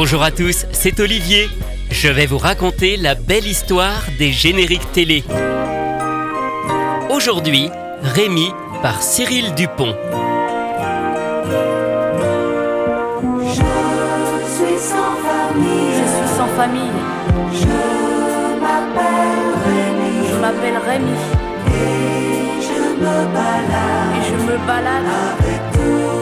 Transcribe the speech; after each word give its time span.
Bonjour 0.00 0.22
à 0.22 0.30
tous, 0.30 0.64
c'est 0.70 1.00
Olivier. 1.00 1.48
Je 1.90 2.06
vais 2.06 2.26
vous 2.26 2.38
raconter 2.38 2.96
la 2.96 3.16
belle 3.16 3.48
histoire 3.48 4.04
des 4.16 4.30
génériques 4.30 4.92
télé. 4.92 5.24
Aujourd'hui, 7.10 7.68
Rémi 8.04 8.52
par 8.80 9.02
Cyril 9.02 9.56
Dupont. 9.56 9.96
Je 13.42 13.54
suis 14.54 14.78
sans 14.78 15.16
famille. 15.26 15.90
Je 15.90 16.04
suis 16.14 16.28
sans 16.36 16.46
famille. 16.56 17.00
Je 17.54 17.66
m'appelle 18.60 19.50
Rémi. 19.66 20.28
Je 20.30 20.36
m'appelle 20.36 20.78
Rémi. 20.86 21.18
Et 21.74 22.62
je 22.62 22.78
me 23.02 23.16
balade 23.34 24.14
Et 24.14 24.22
je 24.28 24.36
me 24.44 24.56
balade 24.64 25.10
avec 25.40 25.60
tous 25.72 26.17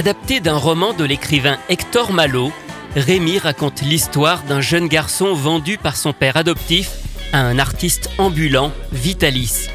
Adapté 0.00 0.40
d'un 0.40 0.56
roman 0.56 0.94
de 0.94 1.04
l'écrivain 1.04 1.58
Hector 1.68 2.14
Malo, 2.14 2.52
Rémi 2.96 3.36
raconte 3.36 3.82
l'histoire 3.82 4.44
d'un 4.44 4.62
jeune 4.62 4.88
garçon 4.88 5.34
vendu 5.34 5.76
par 5.76 5.94
son 5.94 6.14
père 6.14 6.38
adoptif 6.38 6.92
à 7.34 7.40
un 7.42 7.58
artiste 7.58 8.08
ambulant, 8.16 8.72
Vitalis. 8.92 9.68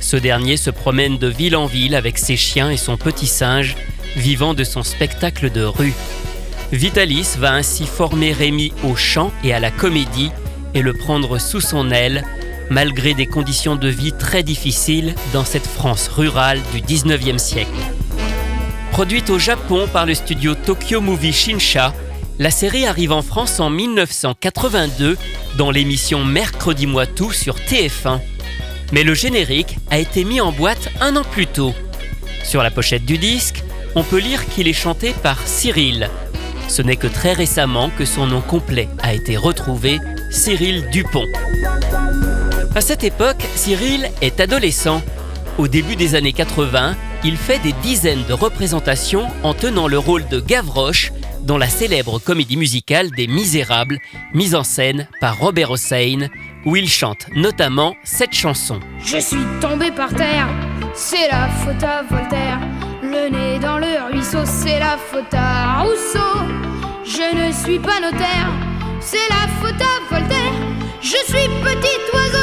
Ce 0.00 0.16
dernier 0.16 0.56
se 0.56 0.70
promène 0.70 1.16
de 1.16 1.28
ville 1.28 1.54
en 1.54 1.66
ville 1.66 1.94
avec 1.94 2.18
ses 2.18 2.36
chiens 2.36 2.72
et 2.72 2.76
son 2.76 2.96
petit 2.96 3.28
singe, 3.28 3.76
vivant 4.16 4.52
de 4.52 4.64
son 4.64 4.82
spectacle 4.82 5.48
de 5.48 5.62
rue. 5.62 5.94
Vitalis 6.72 7.36
va 7.38 7.52
ainsi 7.52 7.86
former 7.86 8.32
Rémi 8.32 8.72
au 8.82 8.96
chant 8.96 9.30
et 9.44 9.54
à 9.54 9.60
la 9.60 9.70
comédie 9.70 10.32
et 10.74 10.82
le 10.82 10.92
prendre 10.92 11.38
sous 11.38 11.60
son 11.60 11.92
aile, 11.92 12.24
malgré 12.68 13.14
des 13.14 13.26
conditions 13.26 13.76
de 13.76 13.86
vie 13.86 14.12
très 14.12 14.42
difficiles 14.42 15.14
dans 15.32 15.44
cette 15.44 15.68
France 15.68 16.08
rurale 16.08 16.60
du 16.74 16.80
19e 16.80 17.38
siècle. 17.38 17.78
Produite 18.98 19.30
au 19.30 19.38
Japon 19.38 19.86
par 19.92 20.06
le 20.06 20.14
studio 20.14 20.56
Tokyo 20.56 21.00
Movie 21.00 21.32
Shinsha, 21.32 21.94
la 22.40 22.50
série 22.50 22.84
arrive 22.84 23.12
en 23.12 23.22
France 23.22 23.60
en 23.60 23.70
1982 23.70 25.16
dans 25.56 25.70
l'émission 25.70 26.24
Mercredi 26.24 26.88
moi 26.88 27.06
tout 27.06 27.30
sur 27.30 27.54
TF1. 27.58 28.18
Mais 28.90 29.04
le 29.04 29.14
générique 29.14 29.76
a 29.92 29.98
été 29.98 30.24
mis 30.24 30.40
en 30.40 30.50
boîte 30.50 30.88
un 31.00 31.14
an 31.14 31.22
plus 31.22 31.46
tôt. 31.46 31.74
Sur 32.42 32.60
la 32.64 32.72
pochette 32.72 33.04
du 33.04 33.18
disque, 33.18 33.62
on 33.94 34.02
peut 34.02 34.18
lire 34.18 34.44
qu'il 34.48 34.66
est 34.66 34.72
chanté 34.72 35.14
par 35.22 35.46
Cyril. 35.46 36.10
Ce 36.66 36.82
n'est 36.82 36.96
que 36.96 37.06
très 37.06 37.34
récemment 37.34 37.90
que 37.96 38.04
son 38.04 38.26
nom 38.26 38.40
complet 38.40 38.88
a 38.98 39.14
été 39.14 39.36
retrouvé, 39.36 40.00
Cyril 40.32 40.90
Dupont. 40.90 41.26
À 42.74 42.80
cette 42.80 43.04
époque, 43.04 43.46
Cyril 43.54 44.10
est 44.22 44.40
adolescent. 44.40 45.02
Au 45.56 45.68
début 45.68 45.94
des 45.94 46.16
années 46.16 46.32
80, 46.32 46.96
il 47.24 47.36
fait 47.36 47.58
des 47.58 47.72
dizaines 47.72 48.24
de 48.24 48.32
représentations 48.32 49.26
en 49.42 49.54
tenant 49.54 49.88
le 49.88 49.98
rôle 49.98 50.26
de 50.28 50.40
Gavroche 50.40 51.12
dans 51.42 51.58
la 51.58 51.68
célèbre 51.68 52.18
comédie 52.18 52.56
musicale 52.56 53.10
des 53.10 53.26
Misérables, 53.26 53.98
mise 54.34 54.54
en 54.54 54.64
scène 54.64 55.08
par 55.20 55.38
Robert 55.38 55.70
Hossein, 55.70 56.28
où 56.64 56.76
il 56.76 56.88
chante 56.88 57.26
notamment 57.34 57.96
cette 58.04 58.34
chanson. 58.34 58.80
Je 59.02 59.18
suis 59.18 59.44
tombé 59.60 59.90
par 59.90 60.12
terre, 60.14 60.48
c'est 60.94 61.28
la 61.28 61.48
faute 61.48 61.82
à 61.82 62.02
Voltaire. 62.02 62.60
Le 63.02 63.30
nez 63.30 63.58
dans 63.58 63.78
le 63.78 64.12
ruisseau, 64.12 64.44
c'est 64.44 64.78
la 64.78 64.98
faute 64.98 65.32
à 65.32 65.82
Rousseau. 65.82 66.18
Je 67.04 67.46
ne 67.46 67.52
suis 67.52 67.78
pas 67.78 68.00
notaire, 68.00 68.50
c'est 69.00 69.16
la 69.30 69.48
faute 69.60 69.80
à 69.80 70.14
Voltaire. 70.14 70.52
Je 71.00 71.16
suis 71.26 71.48
petit 71.62 72.00
oiseau, 72.12 72.37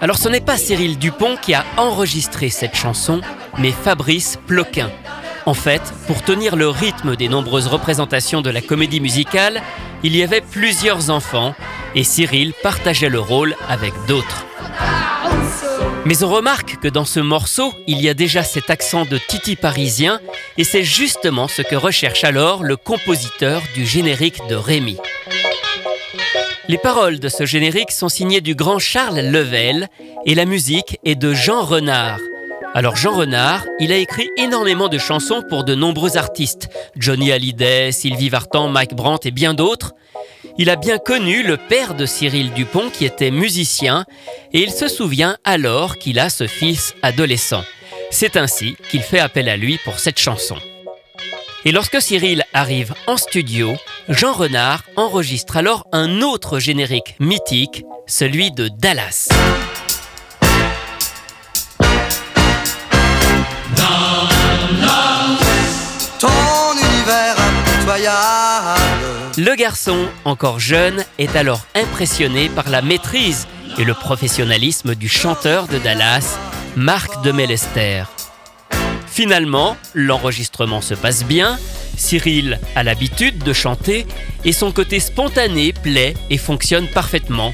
Alors 0.00 0.18
ce 0.18 0.28
n'est 0.28 0.40
pas 0.40 0.56
Cyril 0.56 0.98
Dupont 0.98 1.36
qui 1.40 1.54
a 1.54 1.64
enregistré 1.76 2.50
cette 2.50 2.76
chanson, 2.76 3.20
mais 3.58 3.72
Fabrice 3.72 4.38
Ploquin. 4.46 4.90
En 5.46 5.54
fait, 5.54 5.82
pour 6.06 6.22
tenir 6.22 6.56
le 6.56 6.68
rythme 6.68 7.16
des 7.16 7.28
nombreuses 7.28 7.68
représentations 7.68 8.42
de 8.42 8.50
la 8.50 8.60
comédie 8.60 9.00
musicale, 9.00 9.62
il 10.02 10.14
y 10.14 10.22
avait 10.22 10.42
plusieurs 10.42 11.10
enfants 11.10 11.54
et 11.94 12.04
Cyril 12.04 12.52
partageait 12.62 13.08
le 13.08 13.20
rôle 13.20 13.56
avec 13.68 13.94
d'autres. 14.06 14.44
Mais 16.04 16.22
on 16.22 16.28
remarque 16.28 16.78
que 16.80 16.88
dans 16.88 17.04
ce 17.04 17.20
morceau, 17.20 17.72
il 17.86 18.00
y 18.00 18.08
a 18.08 18.14
déjà 18.14 18.42
cet 18.42 18.70
accent 18.70 19.04
de 19.04 19.18
Titi 19.28 19.56
parisien 19.56 20.20
et 20.56 20.64
c'est 20.64 20.84
justement 20.84 21.48
ce 21.48 21.62
que 21.62 21.76
recherche 21.76 22.24
alors 22.24 22.62
le 22.62 22.76
compositeur 22.76 23.62
du 23.74 23.84
générique 23.86 24.40
de 24.48 24.54
Rémi. 24.54 24.98
Les 26.68 26.76
paroles 26.76 27.18
de 27.18 27.30
ce 27.30 27.46
générique 27.46 27.92
sont 27.92 28.10
signées 28.10 28.42
du 28.42 28.54
grand 28.54 28.78
Charles 28.78 29.20
Level 29.20 29.88
et 30.26 30.34
la 30.34 30.44
musique 30.44 30.98
est 31.02 31.14
de 31.14 31.32
Jean 31.32 31.62
Renard. 31.62 32.20
Alors 32.74 32.94
Jean 32.94 33.16
Renard, 33.16 33.64
il 33.80 33.90
a 33.90 33.96
écrit 33.96 34.28
énormément 34.36 34.88
de 34.88 34.98
chansons 34.98 35.42
pour 35.48 35.64
de 35.64 35.74
nombreux 35.74 36.18
artistes, 36.18 36.68
Johnny 36.94 37.32
Hallyday, 37.32 37.90
Sylvie 37.90 38.28
Vartan, 38.28 38.68
Mike 38.68 38.94
Brandt 38.94 39.26
et 39.26 39.32
bien 39.32 39.54
d'autres. 39.54 39.94
Il 40.58 40.68
a 40.68 40.76
bien 40.76 40.98
connu 40.98 41.42
le 41.42 41.56
père 41.56 41.94
de 41.94 42.04
Cyril 42.04 42.52
Dupont 42.52 42.90
qui 42.90 43.06
était 43.06 43.30
musicien 43.30 44.04
et 44.52 44.60
il 44.60 44.70
se 44.70 44.88
souvient 44.88 45.38
alors 45.44 45.96
qu'il 45.96 46.18
a 46.18 46.28
ce 46.28 46.46
fils 46.46 46.94
adolescent. 47.00 47.64
C'est 48.10 48.36
ainsi 48.36 48.76
qu'il 48.90 49.00
fait 49.00 49.20
appel 49.20 49.48
à 49.48 49.56
lui 49.56 49.78
pour 49.86 49.98
cette 49.98 50.18
chanson. 50.18 50.56
Et 51.64 51.72
lorsque 51.72 52.00
Cyril 52.00 52.44
arrive 52.52 52.94
en 53.06 53.16
studio, 53.16 53.74
Jean 54.08 54.32
Renard 54.32 54.84
enregistre 54.96 55.56
alors 55.56 55.86
un 55.92 56.22
autre 56.22 56.60
générique 56.60 57.16
mythique, 57.18 57.84
celui 58.06 58.52
de 58.52 58.68
Dallas. 58.68 59.28
Le 69.36 69.54
garçon, 69.56 70.06
encore 70.24 70.60
jeune, 70.60 71.04
est 71.18 71.34
alors 71.34 71.60
impressionné 71.74 72.48
par 72.48 72.68
la 72.70 72.82
maîtrise 72.82 73.48
et 73.78 73.84
le 73.84 73.94
professionnalisme 73.94 74.94
du 74.94 75.08
chanteur 75.08 75.66
de 75.66 75.78
Dallas, 75.78 76.38
Marc 76.76 77.22
de 77.22 77.32
Mellester. 77.32 78.04
Finalement, 79.18 79.76
l'enregistrement 79.94 80.80
se 80.80 80.94
passe 80.94 81.24
bien, 81.24 81.58
Cyril 81.96 82.60
a 82.76 82.84
l'habitude 82.84 83.38
de 83.38 83.52
chanter 83.52 84.06
et 84.44 84.52
son 84.52 84.70
côté 84.70 85.00
spontané 85.00 85.72
plaît 85.72 86.14
et 86.30 86.38
fonctionne 86.38 86.86
parfaitement. 86.86 87.52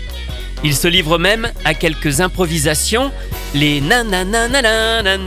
Il 0.62 0.76
se 0.76 0.88
livre 0.88 1.16
même 1.16 1.50
à 1.64 1.72
quelques 1.72 2.20
improvisations, 2.20 3.10
les 3.54 3.80
nanananana 3.80 5.22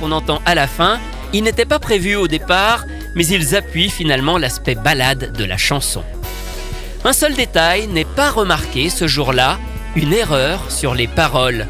qu'on 0.00 0.10
entend 0.10 0.42
à 0.44 0.56
la 0.56 0.66
fin. 0.66 0.98
Ils 1.32 1.44
n'étaient 1.44 1.64
pas 1.64 1.78
prévus 1.78 2.16
au 2.16 2.26
départ, 2.26 2.84
mais 3.14 3.24
ils 3.24 3.54
appuient 3.54 3.90
finalement 3.90 4.36
l'aspect 4.36 4.74
balade 4.74 5.32
de 5.32 5.44
la 5.44 5.56
chanson. 5.56 6.02
Un 7.04 7.12
seul 7.12 7.34
détail 7.34 7.86
n'est 7.86 8.04
pas 8.04 8.32
remarqué 8.32 8.90
ce 8.90 9.06
jour-là, 9.06 9.60
une 9.94 10.12
erreur 10.12 10.72
sur 10.72 10.92
les 10.92 11.06
paroles. 11.06 11.68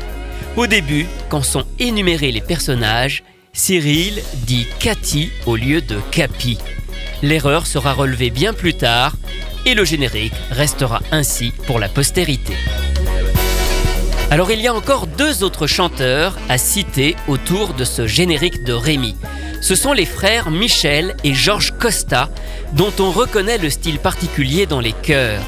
Au 0.56 0.66
début, 0.66 1.04
quand 1.28 1.42
sont 1.42 1.66
énumérés 1.78 2.32
les 2.32 2.40
personnages, 2.40 3.22
Cyril 3.56 4.20
dit 4.46 4.66
Cathy 4.80 5.30
au 5.46 5.54
lieu 5.54 5.80
de 5.80 6.00
Capi. 6.10 6.58
L'erreur 7.22 7.68
sera 7.68 7.92
relevée 7.92 8.30
bien 8.30 8.52
plus 8.52 8.74
tard 8.74 9.14
et 9.64 9.74
le 9.74 9.84
générique 9.84 10.34
restera 10.50 11.00
ainsi 11.12 11.52
pour 11.68 11.78
la 11.78 11.88
postérité. 11.88 12.54
Alors 14.32 14.50
il 14.50 14.60
y 14.60 14.66
a 14.66 14.74
encore 14.74 15.06
deux 15.06 15.44
autres 15.44 15.68
chanteurs 15.68 16.36
à 16.48 16.58
citer 16.58 17.14
autour 17.28 17.74
de 17.74 17.84
ce 17.84 18.08
générique 18.08 18.64
de 18.64 18.72
Rémi. 18.72 19.14
Ce 19.60 19.76
sont 19.76 19.92
les 19.92 20.04
frères 20.04 20.50
Michel 20.50 21.16
et 21.22 21.32
Georges 21.32 21.74
Costa, 21.78 22.30
dont 22.72 22.92
on 22.98 23.12
reconnaît 23.12 23.58
le 23.58 23.70
style 23.70 24.00
particulier 24.00 24.66
dans 24.66 24.80
les 24.80 24.92
chœurs. 24.92 25.44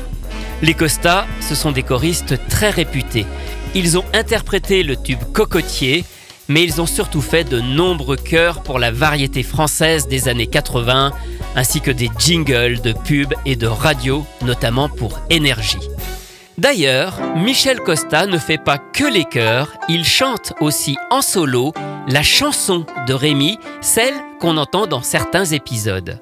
Les 0.62 0.74
Costa, 0.74 1.26
ce 1.40 1.56
sont 1.56 1.72
des 1.72 1.82
choristes 1.82 2.36
très 2.48 2.70
réputés. 2.70 3.26
Ils 3.74 3.98
ont 3.98 4.04
interprété 4.14 4.84
le 4.84 4.96
tube 4.96 5.18
Cocotier, 5.32 6.04
mais 6.48 6.62
ils 6.62 6.80
ont 6.80 6.86
surtout 6.86 7.20
fait 7.20 7.44
de 7.44 7.60
nombreux 7.60 8.16
chœurs 8.16 8.62
pour 8.62 8.78
la 8.78 8.90
variété 8.90 9.42
française 9.42 10.08
des 10.08 10.28
années 10.28 10.46
80, 10.46 11.12
ainsi 11.54 11.80
que 11.80 11.90
des 11.90 12.10
jingles 12.18 12.80
de 12.80 12.92
pubs 12.92 13.34
et 13.44 13.56
de 13.56 13.66
radio, 13.66 14.24
notamment 14.42 14.88
pour 14.88 15.20
Énergie. 15.30 15.88
D'ailleurs, 16.58 17.20
Michel 17.36 17.80
Costa 17.80 18.26
ne 18.26 18.38
fait 18.38 18.62
pas 18.62 18.78
que 18.78 19.04
les 19.04 19.24
chœurs, 19.24 19.72
il 19.88 20.04
chante 20.04 20.54
aussi 20.60 20.96
en 21.10 21.20
solo 21.20 21.74
la 22.08 22.22
chanson 22.22 22.86
de 23.06 23.12
Rémi, 23.12 23.58
celle 23.82 24.14
qu'on 24.40 24.56
entend 24.56 24.86
dans 24.86 25.02
certains 25.02 25.44
épisodes. 25.44 26.18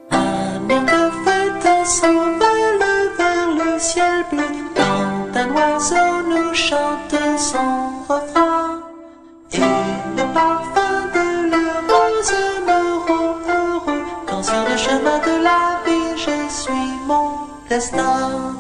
Parfum 10.35 10.97
de 11.15 11.29
la 11.53 11.69
rose 11.91 12.39
me 12.67 12.81
rend 13.07 13.37
heureux. 13.57 14.05
Quand 14.27 14.43
sur 14.43 14.63
le 14.69 14.77
chemin 14.77 15.19
de 15.29 15.35
la 15.49 15.63
vie 15.87 16.11
je 16.25 16.37
suis 16.61 16.91
mon 17.07 17.29
destin. 17.69 18.57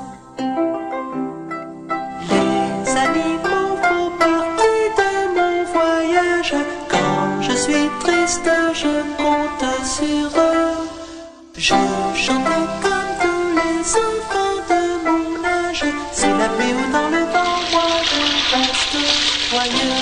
Les 2.31 2.97
animaux 3.06 3.73
font 3.82 4.11
partie 4.26 4.85
de 5.00 5.11
mon 5.37 5.55
voyage. 5.75 6.55
Quand 6.88 7.43
je 7.47 7.55
suis 7.65 7.88
triste, 8.05 8.50
je 8.82 8.94
compte 9.21 9.67
sur 9.97 10.29
eux. 10.41 10.76
Je 11.56 11.75
chante 12.25 12.65
comme 12.85 13.12
tous 13.23 13.49
les 13.61 13.81
enfants 14.06 14.59
de 14.71 14.82
mon 15.06 15.44
âge. 15.44 15.85
C'est 16.12 16.35
la 16.41 16.49
pluie 16.55 16.75
ou 16.81 16.93
dans 16.93 17.09
le 17.17 17.23
vent, 17.35 17.56
moi 17.73 17.91
je 18.11 18.23
reste 18.55 18.97
joyeux. 19.50 19.94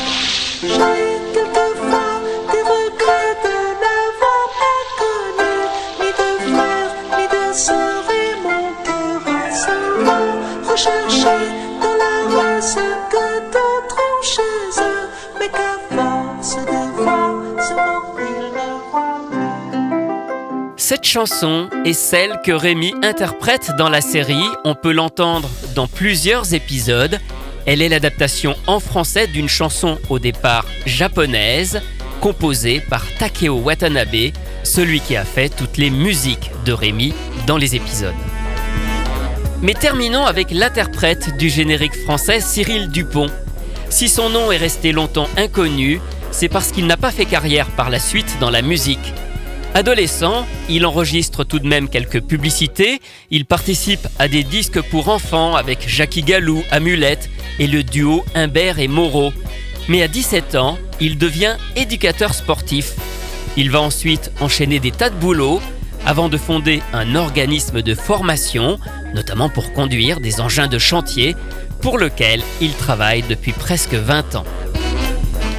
Cette 20.76 21.04
chanson 21.04 21.70
est 21.84 21.92
celle 21.92 22.40
que 22.44 22.52
Rémi 22.52 22.92
interprète 23.02 23.72
dans 23.78 23.88
la 23.88 24.00
série. 24.00 24.44
On 24.64 24.74
peut 24.74 24.92
l'entendre 24.92 25.48
dans 25.74 25.86
plusieurs 25.86 26.54
épisodes. 26.54 27.18
Elle 27.66 27.80
est 27.80 27.88
l'adaptation 27.88 28.54
en 28.66 28.80
français 28.80 29.26
d'une 29.26 29.48
chanson 29.48 29.98
au 30.10 30.18
départ 30.18 30.66
japonaise, 30.84 31.80
composée 32.20 32.80
par 32.80 33.06
Takeo 33.18 33.54
Watanabe, 33.58 34.32
celui 34.64 35.00
qui 35.00 35.16
a 35.16 35.24
fait 35.24 35.48
toutes 35.48 35.76
les 35.76 35.90
musiques 35.90 36.50
de 36.64 36.72
Rémi 36.72 37.14
dans 37.46 37.56
les 37.56 37.74
épisodes. 37.74 38.12
Mais 39.62 39.74
terminons 39.74 40.26
avec 40.26 40.50
l'interprète 40.50 41.36
du 41.36 41.48
générique 41.48 41.94
français, 41.94 42.40
Cyril 42.40 42.88
Dupont. 42.88 43.30
Si 43.90 44.08
son 44.08 44.28
nom 44.28 44.50
est 44.50 44.56
resté 44.56 44.90
longtemps 44.90 45.28
inconnu, 45.36 46.00
c'est 46.32 46.48
parce 46.48 46.72
qu'il 46.72 46.88
n'a 46.88 46.96
pas 46.96 47.12
fait 47.12 47.26
carrière 47.26 47.70
par 47.70 47.88
la 47.88 48.00
suite 48.00 48.38
dans 48.40 48.50
la 48.50 48.60
musique. 48.60 49.14
Adolescent, 49.74 50.48
il 50.68 50.84
enregistre 50.84 51.44
tout 51.44 51.60
de 51.60 51.68
même 51.68 51.88
quelques 51.88 52.20
publicités, 52.20 53.00
il 53.30 53.46
participe 53.46 54.08
à 54.18 54.26
des 54.26 54.42
disques 54.42 54.82
pour 54.82 55.08
enfants 55.08 55.54
avec 55.54 55.88
Jackie 55.88 56.22
Galou, 56.22 56.64
Amulette 56.72 57.30
et 57.60 57.68
le 57.68 57.84
duo 57.84 58.24
Humbert 58.34 58.80
et 58.80 58.88
Moreau. 58.88 59.32
Mais 59.88 60.02
à 60.02 60.08
17 60.08 60.56
ans, 60.56 60.76
il 61.00 61.18
devient 61.18 61.56
éducateur 61.76 62.34
sportif. 62.34 62.94
Il 63.56 63.70
va 63.70 63.80
ensuite 63.80 64.32
enchaîner 64.40 64.80
des 64.80 64.90
tas 64.90 65.10
de 65.10 65.16
boulots 65.16 65.60
avant 66.06 66.28
de 66.28 66.36
fonder 66.36 66.82
un 66.92 67.14
organisme 67.14 67.82
de 67.82 67.94
formation, 67.94 68.78
notamment 69.14 69.48
pour 69.48 69.72
conduire 69.72 70.20
des 70.20 70.40
engins 70.40 70.66
de 70.66 70.78
chantier, 70.78 71.36
pour 71.80 71.98
lequel 71.98 72.42
il 72.60 72.72
travaille 72.74 73.22
depuis 73.22 73.52
presque 73.52 73.94
20 73.94 74.36
ans. 74.36 74.44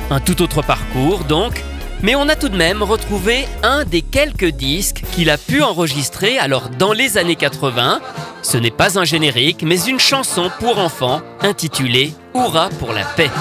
Un 0.09 0.19
tout 0.19 0.41
autre 0.41 0.61
parcours 0.61 1.23
donc, 1.23 1.63
mais 2.01 2.15
on 2.15 2.27
a 2.27 2.35
tout 2.35 2.49
de 2.49 2.57
même 2.57 2.83
retrouvé 2.83 3.47
un 3.63 3.85
des 3.85 4.01
quelques 4.01 4.49
disques 4.51 5.03
qu'il 5.13 5.29
a 5.29 5.37
pu 5.37 5.61
enregistrer 5.63 6.37
alors 6.37 6.69
dans 6.69 6.91
les 6.91 7.17
années 7.17 7.37
80. 7.37 8.01
Ce 8.41 8.57
n'est 8.57 8.71
pas 8.71 8.99
un 8.99 9.05
générique, 9.05 9.63
mais 9.63 9.81
une 9.83 9.99
chanson 9.99 10.51
pour 10.59 10.79
enfants 10.79 11.21
intitulée 11.41 12.13
Hurrah 12.35 12.69
pour 12.79 12.91
la 12.91 13.05
paix. 13.05 13.31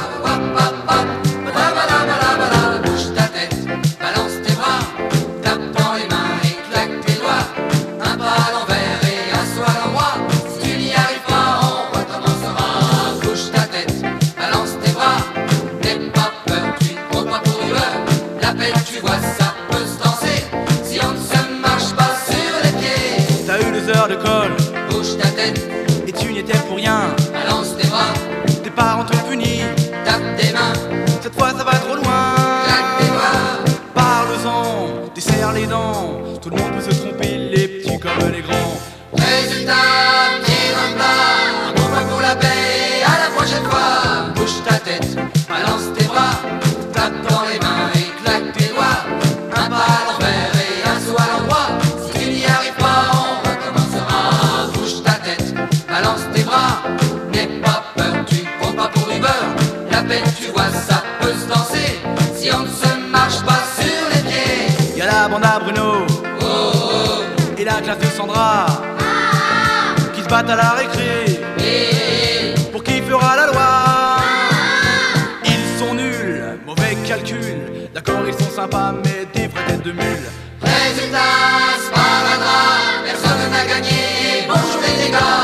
Tête, 25.43 25.69
et 26.07 26.13
tu 26.13 26.33
n'y 26.33 26.39
étais 26.41 26.59
pour 26.69 26.77
rien. 26.77 27.15
balance 27.33 27.77
tes 27.77 27.89
bras, 27.89 28.13
Tes 28.63 28.71
parents 28.71 29.05
t'ont 29.05 29.19
puni, 29.29 29.61
tape 30.05 30.23
tes 30.39 30.53
mains, 30.53 30.73
cette 31.21 31.35
fois 31.35 31.51
ça 31.51 31.65
va 31.65 31.73
trop 31.73 31.97
loin. 31.97 32.35
claque 32.67 32.99
tes 32.99 33.07
doigts. 33.07 33.75
Parle-en, 33.95 35.09
desserre 35.15 35.53
les 35.53 35.67
dents. 35.67 36.21
Tout 36.41 36.51
le 36.51 36.57
monde 36.57 36.73
peut 36.77 36.91
se 36.91 36.97
tromper, 37.01 37.39
les 37.55 37.69
petits 37.69 37.99
comme 37.99 38.31
les 38.33 38.43
grands. 38.43 38.79
Résultat, 39.13 39.75
n'aie 57.33 57.61
pas 57.61 57.83
peur, 57.97 58.15
tu 58.27 58.45
cours 58.61 58.75
pas 58.75 58.89
pour 58.89 59.07
du 59.09 59.19
beurre. 59.21 59.55
La 59.91 60.03
peine, 60.03 60.25
tu 60.39 60.49
vois, 60.53 60.71
ça 60.89 61.03
peut 61.21 61.33
se 61.33 61.47
danser. 61.49 62.01
Si 62.37 62.51
on 62.53 62.61
ne 62.61 62.69
se 62.69 63.11
marche 63.11 63.41
pas 63.45 63.63
sur 63.79 64.03
les 64.13 64.23
pieds. 64.29 64.97
Y 64.97 65.03
a 65.03 65.07
la 65.07 65.29
bande 65.29 65.45
à 65.45 65.59
Bruno 65.59 66.07
et 67.59 67.65
la 67.65 67.81
classe 67.81 67.99
de 67.99 68.07
Sandra. 68.17 68.67
Qui 70.15 70.23
se 70.23 70.29
battent 70.29 70.51
à 70.51 70.57
la 70.57 70.71
récré. 70.71 71.41
Pour 72.73 72.83
qui 72.83 73.01
fera 73.03 73.37
la 73.37 73.47
loi. 73.47 73.71
Ils 75.45 75.79
sont 75.79 75.95
nuls, 75.95 76.59
mauvais 76.67 76.97
calcul. 77.07 77.89
D'accord, 77.95 78.25
ils 78.27 78.35
sont 78.35 78.51
sympas, 78.51 78.93
mais 79.05 79.27
des 79.35 79.49
vraies 79.49 79.67
têtes 79.67 79.83
de 79.83 79.93
mule. 79.93 80.29
Résultat, 80.63 81.19
personne 83.05 83.51
n'a 83.51 83.65
gagné. 83.67 84.01
Gars, 84.47 84.49
bouge 84.55 85.42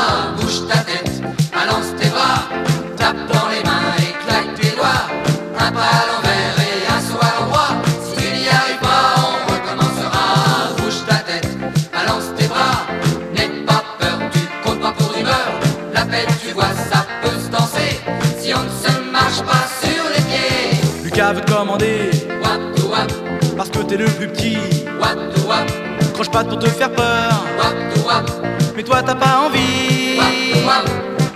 Tu 16.41 16.53
vois, 16.53 16.71
ça 16.91 17.05
peut 17.21 17.37
se 17.43 17.49
danser. 17.49 17.99
Si 18.39 18.53
on 18.53 18.63
ne 18.63 18.69
se 18.69 19.11
marche 19.11 19.41
pas 19.41 19.65
sur 19.81 20.03
les 20.15 20.23
pieds. 20.23 20.79
Lucas 21.03 21.33
veut 21.33 21.41
te 21.41 21.51
commander, 21.51 22.09
Wap, 22.43 22.59
dou, 22.75 22.87
wap, 22.89 23.11
parce 23.57 23.69
que 23.69 23.79
t'es 23.79 23.97
le 23.97 24.05
plus 24.05 24.27
petit. 24.27 24.57
wap, 24.99 25.15
dou, 25.35 25.47
wap, 25.47 25.69
Croche 26.13 26.29
pas 26.31 26.43
pour 26.43 26.59
te 26.59 26.67
faire 26.67 26.91
peur, 26.91 27.43
wap, 27.57 27.75
dou, 27.95 28.01
wap, 28.07 28.29
mais 28.75 28.83
toi 28.83 29.01
t'as 29.03 29.15
pas 29.15 29.39
envie. 29.45 30.17
wap. 30.65 30.89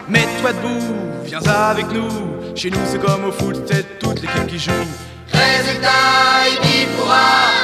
Mets-toi 0.08 0.52
debout, 0.54 0.96
viens 1.26 1.40
avec 1.42 1.92
nous. 1.92 2.10
Chez 2.56 2.70
nous 2.70 2.80
c'est 2.86 3.00
comme 3.00 3.26
au 3.26 3.32
foot, 3.32 3.56
c'est 3.70 4.00
toute 4.00 4.22
l'équipe 4.22 4.48
qui 4.48 4.60
joue. 4.60 4.72
Résultat, 5.32 5.90
il 6.64 6.88
pourra. 6.96 7.63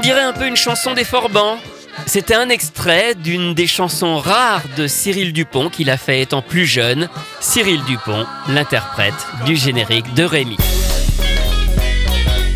On 0.00 0.02
dirait 0.02 0.22
un 0.22 0.32
peu 0.32 0.46
une 0.46 0.56
chanson 0.56 0.94
des 0.94 1.04
Forbans. 1.04 1.58
C'était 2.06 2.34
un 2.34 2.48
extrait 2.48 3.14
d'une 3.14 3.52
des 3.52 3.66
chansons 3.66 4.16
rares 4.16 4.62
de 4.78 4.86
Cyril 4.86 5.34
Dupont 5.34 5.68
qu'il 5.68 5.90
a 5.90 5.98
fait 5.98 6.22
étant 6.22 6.40
plus 6.40 6.64
jeune. 6.64 7.10
Cyril 7.38 7.84
Dupont, 7.84 8.24
l'interprète 8.48 9.26
du 9.44 9.56
générique 9.56 10.14
de 10.14 10.24
Rémi. 10.24 10.56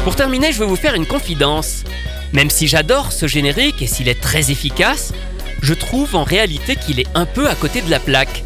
Pour 0.04 0.16
terminer, 0.16 0.52
je 0.52 0.60
vais 0.60 0.64
vous 0.64 0.74
faire 0.74 0.94
une 0.94 1.04
confidence. 1.04 1.84
Même 2.32 2.48
si 2.48 2.66
j'adore 2.66 3.12
ce 3.12 3.26
générique 3.26 3.82
et 3.82 3.86
s'il 3.86 4.08
est 4.08 4.22
très 4.22 4.50
efficace, 4.50 5.12
je 5.60 5.74
trouve 5.74 6.16
en 6.16 6.24
réalité 6.24 6.76
qu'il 6.76 6.98
est 6.98 7.14
un 7.14 7.26
peu 7.26 7.46
à 7.46 7.54
côté 7.54 7.82
de 7.82 7.90
la 7.90 8.00
plaque. 8.00 8.42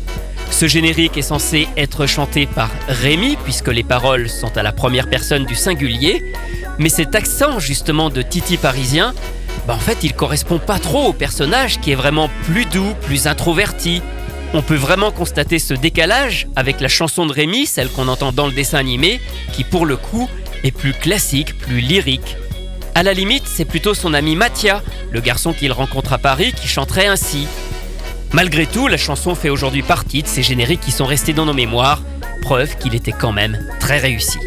Ce 0.51 0.67
générique 0.67 1.17
est 1.17 1.23
censé 1.23 1.69
être 1.77 2.07
chanté 2.07 2.47
par 2.47 2.71
Rémi, 2.89 3.37
puisque 3.45 3.69
les 3.69 3.85
paroles 3.85 4.29
sont 4.29 4.57
à 4.57 4.65
la 4.65 4.73
première 4.73 5.09
personne 5.09 5.45
du 5.45 5.55
singulier, 5.55 6.25
mais 6.79 6.89
cet 6.89 7.15
accent 7.15 7.59
justement 7.59 8.11
de 8.11 8.23
Titi 8.23 8.57
parisien, 8.57 9.15
bah 9.67 9.75
en 9.75 9.79
fait 9.79 9.99
il 10.03 10.15
correspond 10.15 10.59
pas 10.59 10.79
trop 10.79 11.07
au 11.09 11.13
personnage 11.13 11.81
qui 11.81 11.93
est 11.93 11.97
vraiment 11.97 12.31
plus 12.45 12.65
doux, 12.65 12.95
plus 13.03 13.27
introverti. 13.27 14.03
On 14.55 14.63
peut 14.63 14.77
vraiment 14.77 15.11
constater 15.11 15.59
ce 15.59 15.75
décalage 15.75 16.49
avec 16.57 16.81
la 16.81 16.89
chanson 16.89 17.27
de 17.27 17.33
Rémi, 17.33 17.67
celle 17.67 17.91
qu'on 17.91 18.09
entend 18.09 18.33
dans 18.33 18.47
le 18.47 18.53
dessin 18.53 18.79
animé, 18.79 19.21
qui 19.53 19.65
pour 19.65 19.85
le 19.85 19.97
coup 19.97 20.29
est 20.65 20.71
plus 20.71 20.95
classique, 20.95 21.59
plus 21.59 21.81
lyrique. 21.81 22.37
À 22.95 23.03
la 23.03 23.13
limite, 23.13 23.45
c'est 23.47 23.67
plutôt 23.67 23.95
son 23.95 24.15
ami 24.15 24.37
Mathia, 24.37 24.83
le 25.13 25.21
garçon 25.21 25.53
qu'il 25.53 25.73
rencontre 25.73 26.15
à 26.15 26.19
Paris, 26.19 26.53
qui 26.53 26.67
chanterait 26.67 27.07
ainsi. 27.07 27.47
Malgré 28.33 28.67
tout, 28.67 28.89
la 28.89 28.97
chanson 28.97 29.35
fait 29.35 29.51
aujourd'hui 29.51 29.83
partie 29.83 30.23
de 30.23 30.29
ces 30.29 30.43
génériques 30.43 30.81
qui 30.81 30.93
sont 30.93 31.07
restés 31.07 31.33
dans 31.33 31.47
nos 31.47 31.55
mémoires, 31.55 32.03
preuve 32.43 32.77
qu'il 32.79 32.95
était 32.95 33.13
quand 33.13 33.33
même 33.33 33.59
très 33.81 33.99
réussi. 33.99 34.39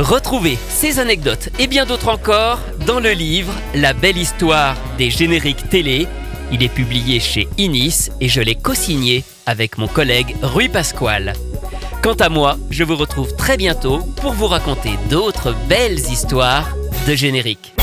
Retrouvez 0.00 0.56
ces 0.70 0.98
anecdotes 0.98 1.50
et 1.58 1.66
bien 1.66 1.84
d'autres 1.84 2.08
encore 2.08 2.58
dans 2.86 3.00
le 3.00 3.10
livre 3.10 3.52
La 3.74 3.92
belle 3.92 4.16
histoire 4.16 4.74
des 4.96 5.10
génériques 5.10 5.68
télé. 5.68 6.08
Il 6.50 6.62
est 6.62 6.72
publié 6.72 7.20
chez 7.20 7.46
Inis 7.58 8.08
et 8.18 8.28
je 8.28 8.40
l'ai 8.40 8.54
co-signé 8.54 9.24
avec 9.44 9.76
mon 9.76 9.88
collègue 9.88 10.34
Rui 10.40 10.70
Pasquale. 10.70 11.34
Quant 12.02 12.14
à 12.14 12.30
moi, 12.30 12.56
je 12.70 12.82
vous 12.82 12.96
retrouve 12.96 13.36
très 13.36 13.58
bientôt 13.58 13.98
pour 14.22 14.32
vous 14.32 14.46
raconter 14.46 14.92
d'autres 15.10 15.54
belles 15.68 15.98
histoires 15.98 16.74
de 17.06 17.14
génériques. 17.14 17.74